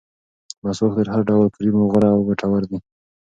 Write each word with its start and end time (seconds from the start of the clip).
مسواک 0.63 0.91
تر 0.97 1.07
هر 1.13 1.21
ډول 1.29 1.47
کریمو 1.55 1.89
غوره 1.91 2.09
او 2.13 2.21
ګټور 2.29 2.63
دی. 2.69 2.77